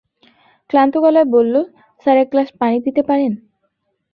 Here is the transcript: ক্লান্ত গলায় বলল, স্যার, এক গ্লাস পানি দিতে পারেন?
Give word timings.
ক্লান্ত 0.69 0.93
গলায় 1.03 1.27
বলল, 1.35 1.55
স্যার, 2.05 2.17
এক 2.17 2.27
গ্লাস 2.33 2.49
পানি 2.59 2.77
দিতে 2.85 3.01
পারেন? 3.09 3.31